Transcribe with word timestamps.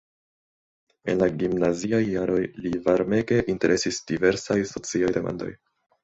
En 1.11 1.17
la 1.17 1.25
gimnaziaj 1.41 1.99
jaroj 2.13 2.39
lin 2.63 2.77
varmege 2.87 3.37
interesis 3.55 3.99
diversaj 4.13 4.57
sociaj 4.71 5.13
demandoj. 5.19 5.51